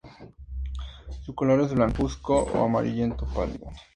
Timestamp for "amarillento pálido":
2.65-3.67